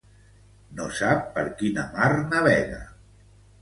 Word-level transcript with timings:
No 0.79 0.87
sap 1.01 1.23
per 1.37 1.45
quina 1.61 1.87
mar 1.95 2.11
navega. 2.35 2.85